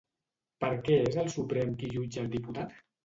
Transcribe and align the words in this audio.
Per 0.63 0.69
què 0.87 0.97
és 1.09 1.17
el 1.25 1.29
Suprem 1.33 1.77
qui 1.83 1.93
jutja 1.99 2.25
el 2.27 2.31
diputat? 2.37 2.75